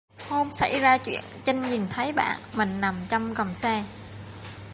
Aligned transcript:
hôm 0.29 0.51
sảy 0.51 0.79
ra 0.79 0.97
truyện, 0.97 1.21
Trinh 1.45 1.61
nhìn 1.61 1.81
thấy 1.89 2.13
bạn 2.13 2.39
mình 2.53 2.81
nằm 2.81 2.95
trong 3.09 3.33
gầm 3.33 3.53
xe 3.53 3.83